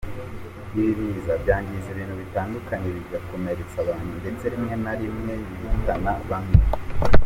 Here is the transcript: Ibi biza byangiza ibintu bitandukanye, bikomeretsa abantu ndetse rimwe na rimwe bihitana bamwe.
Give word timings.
Ibi 0.77 0.91
biza 0.99 1.33
byangiza 1.43 1.87
ibintu 1.93 2.15
bitandukanye, 2.21 2.87
bikomeretsa 2.95 3.77
abantu 3.83 4.11
ndetse 4.21 4.43
rimwe 4.53 4.73
na 4.83 4.93
rimwe 4.99 5.33
bihitana 5.59 6.11
bamwe. 6.29 6.55